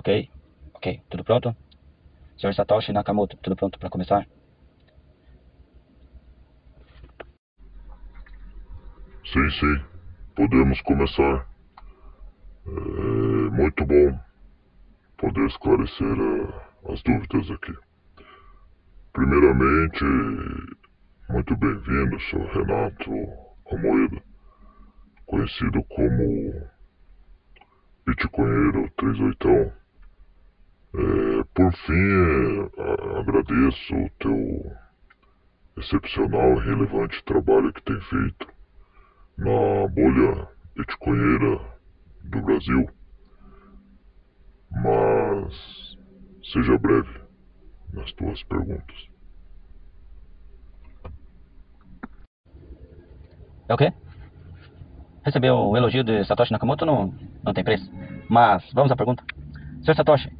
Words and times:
Ok, 0.00 0.30
ok, 0.72 1.02
tudo 1.10 1.22
pronto? 1.24 1.54
Senhor 2.38 2.54
Satoshi 2.54 2.90
Nakamoto, 2.90 3.36
tudo 3.42 3.54
pronto 3.54 3.78
para 3.78 3.90
começar? 3.90 4.26
Sim, 9.30 9.50
sim, 9.50 9.84
podemos 10.34 10.80
começar. 10.80 11.46
É 12.66 13.50
muito 13.50 13.84
bom 13.84 14.18
poder 15.18 15.46
esclarecer 15.48 16.18
uh, 16.18 16.92
as 16.92 17.02
dúvidas 17.02 17.50
aqui. 17.50 17.74
Primeiramente, 19.12 20.04
muito 21.28 21.54
bem-vindo, 21.58 22.18
sou 22.30 22.40
Renato 22.54 23.10
Almoeda, 23.66 24.22
conhecido 25.26 25.84
como 25.90 26.70
Bitcoinheiro 28.06 28.90
38. 28.96 29.79
É, 30.92 31.44
por 31.54 31.72
fim, 31.72 32.70
é, 32.76 33.20
agradeço 33.20 33.94
o 33.94 34.10
teu 34.18 34.76
excepcional 35.78 36.54
e 36.56 36.64
relevante 36.64 37.24
trabalho 37.24 37.72
que 37.72 37.82
tem 37.82 38.00
feito 38.00 38.48
na 39.38 39.88
bolha 39.88 40.48
bitcoinheira 40.74 41.60
do 42.24 42.42
Brasil. 42.42 42.90
Mas 44.70 45.96
seja 46.52 46.78
breve 46.78 47.20
nas 47.92 48.12
tuas 48.12 48.42
perguntas. 48.44 49.08
É 53.68 53.74
o 53.74 53.76
quê? 53.76 53.92
Receber 55.24 55.50
o 55.50 55.76
elogio 55.76 56.02
de 56.02 56.24
Satoshi 56.24 56.50
Nakamoto 56.50 56.84
não, 56.84 57.14
não 57.44 57.54
tem 57.54 57.62
preço. 57.62 57.88
Mas 58.28 58.68
vamos 58.72 58.90
à 58.90 58.96
pergunta. 58.96 59.22
Sr. 59.82 59.94
Satoshi, 59.94 60.39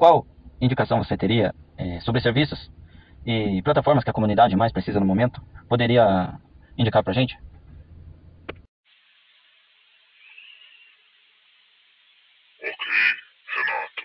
qual 0.00 0.26
indicação 0.62 0.96
você 0.96 1.14
teria 1.14 1.54
é, 1.76 2.00
sobre 2.00 2.22
serviços 2.22 2.72
e 3.26 3.60
plataformas 3.60 4.02
que 4.02 4.08
a 4.08 4.14
comunidade 4.14 4.56
mais 4.56 4.72
precisa 4.72 4.98
no 4.98 5.04
momento? 5.04 5.42
Poderia 5.68 6.40
indicar 6.78 7.04
pra 7.04 7.12
gente? 7.12 7.38
Ok, 12.62 12.86
Renato. 13.54 14.04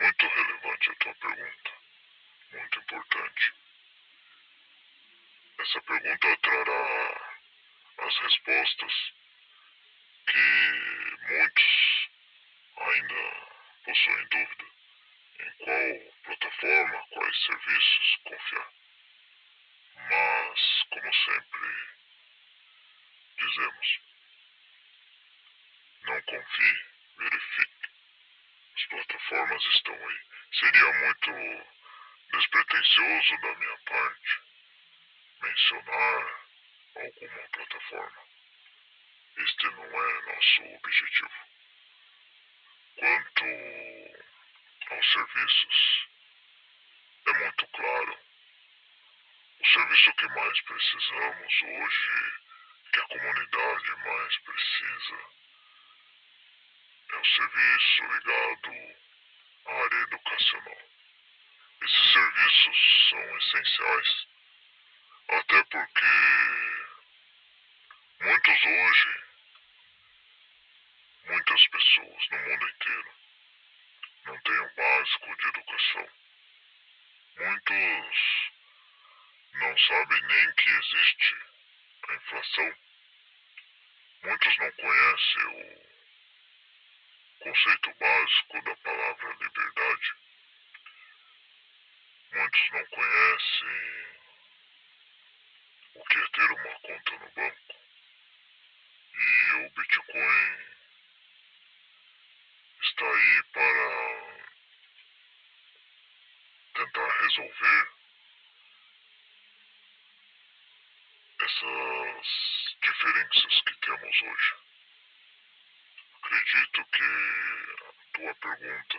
Muito 0.00 0.26
relevante 0.36 0.90
a 0.90 0.94
tua 0.96 1.14
pergunta. 1.14 1.70
Muito 2.52 2.78
importante. 2.78 3.54
Essa 5.60 5.80
pergunta 5.80 6.38
trará 6.42 7.20
as 8.06 8.18
respostas 8.18 8.92
que 10.26 10.42
muitos 11.32 11.64
ainda 12.76 13.14
possuem 13.86 14.28
dúvida 14.30 14.63
qual 15.64 16.12
plataforma, 16.24 17.06
quais 17.10 17.44
serviços 17.44 18.18
confiar. 18.24 18.72
Mas, 19.96 20.82
como 20.90 21.14
sempre 21.14 21.68
dizemos, 23.38 24.00
não 26.02 26.22
confie, 26.22 26.78
verifique. 27.16 27.88
As 28.76 28.84
plataformas 28.86 29.64
estão 29.64 29.94
aí. 29.94 30.20
Seria 30.52 30.92
muito 30.92 31.66
despretensioso 32.32 33.40
da 33.40 33.54
minha 33.56 33.78
parte 33.86 34.40
mencionar 35.40 36.40
alguma 36.96 37.48
plataforma. 37.52 38.24
Este 39.36 39.64
não 39.64 39.84
é 39.84 40.22
nosso 40.26 40.62
objetivo. 40.76 41.30
Quanto 42.96 43.73
aos 45.04 45.12
serviços, 45.12 46.08
é 47.26 47.32
muito 47.32 47.66
claro. 47.68 48.18
O 49.60 49.66
serviço 49.66 50.12
que 50.14 50.28
mais 50.28 50.60
precisamos 50.62 51.62
hoje, 51.62 52.32
que 52.92 53.00
a 53.00 53.08
comunidade 53.08 53.96
mais 54.04 54.38
precisa, 54.38 55.18
é 57.10 57.16
o 57.16 57.24
serviço 57.24 58.02
ligado 58.02 58.96
à 59.66 59.72
área 59.72 60.02
educacional. 60.02 60.78
Esses 61.82 62.12
serviços 62.12 63.08
são 63.10 63.38
essenciais, 63.38 64.26
até 65.28 65.64
porque 65.64 66.04
Muitos 68.20 68.64
hoje, 68.64 69.24
muitas 71.26 71.66
pessoas 71.68 72.28
no 72.30 72.38
mundo 72.38 72.68
inteiro, 72.70 73.14
básico 75.04 75.36
de 75.36 75.48
educação. 75.48 76.08
Muitos 77.36 78.50
não 79.52 79.78
sabem 79.78 80.22
nem 80.22 80.52
que 80.54 80.70
existe 80.70 81.36
a 82.08 82.14
inflação. 82.14 82.74
Muitos 84.22 84.58
não 84.58 84.72
conhecem 84.72 85.46
o 85.46 87.44
conceito 87.44 87.94
básico 88.00 88.62
da 88.62 88.76
palavra 88.76 89.36
liberdade. 89.40 90.14
Muitos 92.32 92.70
não 92.72 92.86
conhecem 92.86 94.08
o 95.96 96.04
que 96.04 96.18
é 96.18 96.28
ter 96.28 96.50
uma 96.50 96.80
conta 96.80 97.10
no 97.12 97.30
banco. 97.32 97.74
E 99.16 99.52
o 99.52 99.70
Bitcoin 99.70 100.74
está 102.80 103.04
aí 103.04 103.42
para 103.52 104.24
tentar 106.74 107.08
resolver 107.34 107.88
essas 111.40 112.26
diferenças 112.82 113.62
que 113.62 113.80
temos 113.80 114.22
hoje. 114.22 114.54
Acredito 116.22 116.84
que 116.92 117.02
a 117.82 118.12
tua 118.14 118.34
pergunta 118.34 118.98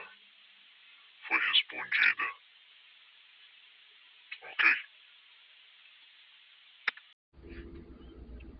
foi 1.28 1.40
respondida. 1.40 2.25
Ok? 4.44 4.69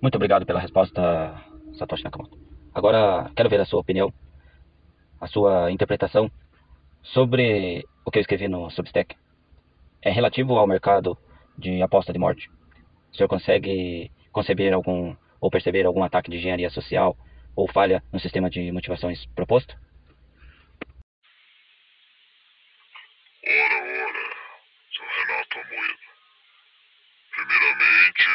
Muito 0.02 0.16
obrigado 0.16 0.46
pela 0.46 0.60
resposta, 0.60 1.02
Satoshi 1.78 2.04
Nakamoto. 2.04 2.38
Agora 2.74 3.32
quero 3.36 3.50
ver 3.50 3.62
a 3.62 3.66
sua 3.66 3.82
opinião, 3.82 4.14
a 5.20 5.28
sua 5.28 5.72
interpretação 5.72 6.32
sobre 7.04 7.86
o 8.06 8.12
que 8.12 8.20
eu 8.20 8.22
escrevi 8.22 8.48
no 8.48 8.70
Substack. 8.70 9.16
É 10.06 10.12
relativo 10.12 10.56
ao 10.56 10.68
mercado 10.68 11.18
de 11.58 11.82
aposta 11.82 12.14
de 12.14 12.20
morte. 12.20 12.48
O 13.12 13.16
senhor 13.16 13.28
consegue 13.28 14.12
conceber 14.32 14.72
algum 14.72 15.16
ou 15.42 15.50
perceber 15.50 15.84
algum 15.84 16.04
ataque 16.04 16.30
de 16.30 16.38
engenharia 16.38 16.70
social 16.70 17.18
ou 17.56 17.68
falha 17.72 18.04
no 18.14 18.20
sistema 18.20 18.48
de 18.48 18.72
motivações 18.72 19.26
proposto? 19.34 19.76
Ora, 23.48 23.78
ora, 23.84 24.24
sou 24.92 25.06
Renato 25.08 25.60
Amoedo. 25.60 26.00
Primeiramente, 27.32 28.28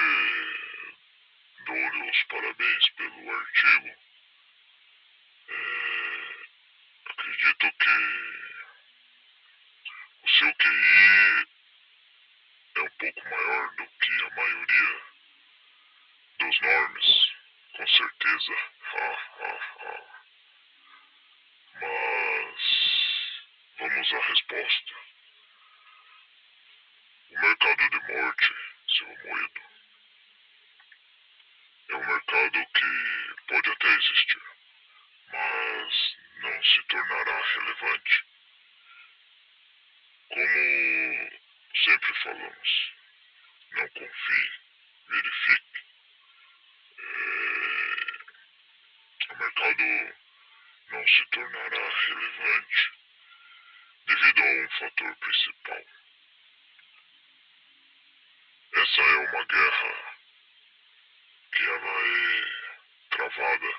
dou-lhe 1.67 2.11
os 2.11 2.23
parabéns 2.25 2.91
pelo 2.97 3.31
artigo. 3.31 3.89
É, 5.49 5.55
acredito 7.11 7.73
que 7.79 7.95
o 10.25 10.29
seu 10.31 10.53
QI 10.55 11.51
é 12.77 12.83
um 12.83 12.89
pouco 12.99 13.29
maior 13.29 13.71
do 13.77 13.85
que 13.85 14.25
a 14.25 14.35
maioria 14.37 15.01
dos 16.39 16.61
normes, 16.63 17.07
com 17.81 17.87
certeza. 17.87 18.53
Ha, 18.93 19.19
ha, 19.41 19.53
ha. 19.81 19.95
Mas 21.81 22.61
vamos 23.79 24.13
à 24.13 24.19
resposta. 24.21 24.95
O 27.31 27.41
mercado 27.41 27.91
de 27.91 28.13
morte, 28.13 28.55
seu 28.87 29.07
moído, 29.07 29.61
é 31.89 31.97
um 31.97 32.07
mercado 32.07 32.67
que 32.67 33.45
pode 33.49 33.71
até 33.71 33.89
existir, 33.89 34.43
mas 35.33 36.17
não 36.43 36.63
se 36.63 36.83
tornará 36.83 37.43
relevante. 37.55 38.25
Como 40.29 41.31
sempre 41.85 42.15
falamos, 42.23 42.93
não 43.73 43.89
confie, 43.89 44.51
verifique. 45.09 45.71
É, 47.01 47.41
o 49.33 49.39
mercado 49.39 50.15
não 50.91 51.00
se 51.11 51.27
tornará 51.27 51.89
relevante 51.89 52.93
devido 54.07 54.43
a 54.43 54.47
um 54.47 54.69
fator 54.79 55.17
principal. 55.17 55.85
Essa 58.73 59.01
é 59.01 59.17
uma 59.17 59.45
guerra 59.45 60.15
que 61.53 61.63
ela 61.65 62.07
é 62.07 62.61
travada 63.11 63.75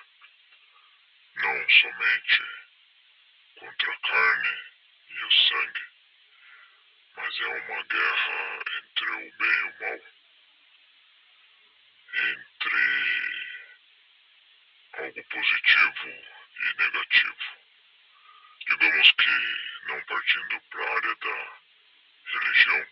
não 1.35 1.69
somente 1.69 2.43
contra 3.59 3.93
a 3.93 3.99
carne 3.99 4.59
e 5.09 5.23
o 5.23 5.31
sangue, 5.31 5.85
mas 7.15 7.39
é 7.39 7.47
uma 7.47 7.83
guerra 7.83 8.59
entre 8.77 9.09
o 9.11 9.37
bem 9.37 9.49
e 9.49 9.63
o 9.63 9.79
mal, 9.79 10.01
entre 12.13 13.01
algo 14.93 15.23
positivo 15.23 16.40
e 16.61 16.77
negativo. 16.77 17.35
Digamos 18.67 19.11
que 19.11 19.87
não 19.87 20.01
partindo 20.05 20.61
para 20.69 20.85
a 20.85 20.95
área 20.95 21.15
da 21.15 21.59
religião, 22.25 22.87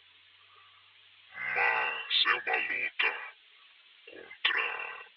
mas 1.56 2.26
é 2.26 2.34
uma 2.34 2.56
luta 2.58 3.16
contra 4.06 4.62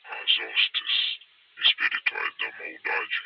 as 0.05 0.39
hostes 0.39 1.19
espirituais 1.59 2.35
da 2.37 2.53
maldade. 2.53 3.23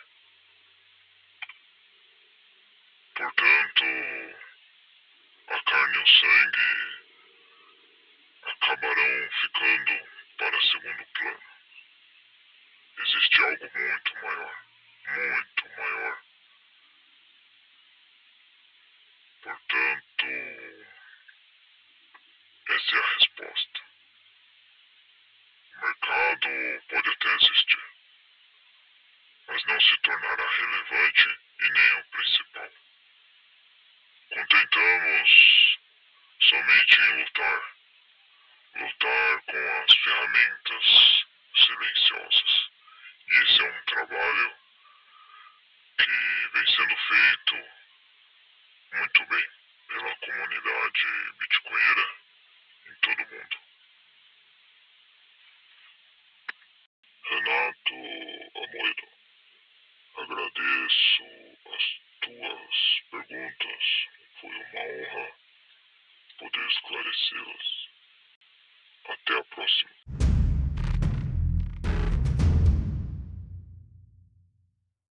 Portanto, 3.15 3.85
a 5.49 5.61
carne 5.63 5.97
e 5.97 5.99
o 5.99 6.07
sangue 6.07 7.07
acabarão 8.43 9.31
ficando 9.41 10.09
para 10.39 10.61
segundo 10.61 11.07
plano. 11.07 11.43
Existe 12.99 13.43
algo 13.43 13.71
muito 13.75 14.15
maior, 14.23 14.66
muito 15.07 15.69
maior. 15.77 16.23
Portanto, 19.43 20.27
essa 22.69 22.97
é 22.97 22.99
a 22.99 23.15
resposta. 23.19 23.81
O 25.77 25.81
mercado 25.81 26.49
pode 26.89 27.09
até 27.11 27.35
existir, 27.35 27.83
mas 29.47 29.65
não 29.67 29.81
se 29.81 29.97
tornará 29.99 30.49
relevante 30.49 31.39
e 31.61 31.71
nem 31.71 31.93
o 32.01 32.05
principal. 32.07 32.71
Contentamos 34.31 35.79
somente 36.41 37.01
em 37.01 37.23
lutar, 37.23 37.75
lutar 38.75 39.43
com 39.43 39.83
as 39.83 39.97
ferramentas 39.97 41.27
silenciosas. 41.55 42.71
E 43.29 43.35
esse 43.43 43.63
é 43.63 43.71
um 43.71 43.85
trabalho 43.85 44.66
feito 47.07 47.55
muito 48.93 49.27
bem 49.27 49.49
pela 49.87 50.17
comunidade 50.17 51.07
bitcoinera 51.39 52.17
em 52.89 52.95
todo 53.01 53.23
o 53.23 53.35
mundo. 53.35 53.57
Renato 57.29 57.95
Amoedo, 58.55 59.09
agradeço 60.17 61.23
as 61.75 62.01
tuas 62.21 63.03
perguntas. 63.11 63.85
Foi 64.41 64.51
uma 64.51 64.81
honra 64.81 65.33
poder 66.39 66.67
esclarecê-las. 66.69 67.89
Até 69.09 69.39
a 69.39 69.45
próxima. 69.45 70.26